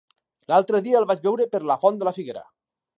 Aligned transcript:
L'altre 0.51 0.81
dia 0.87 0.97
el 1.01 1.07
vaig 1.13 1.23
veure 1.27 1.49
per 1.55 1.63
la 1.73 1.79
Font 1.87 2.01
de 2.03 2.11
la 2.11 2.19
Figuera. 2.21 2.47